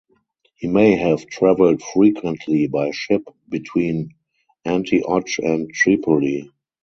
He 0.55 0.65
may 0.65 0.95
have 0.95 1.27
travelled 1.27 1.83
frequently 1.83 2.65
by 2.65 2.89
ship 2.89 3.21
between 3.51 4.15
Antioch 4.65 5.27
and 5.37 5.71
Tripoli. 5.71 6.49